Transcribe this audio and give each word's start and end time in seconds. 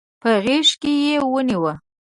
په 0.21 0.29
غېږ 0.43 0.67
کې 0.81 0.91
يې 1.05 1.15
ونيو. 1.31 1.71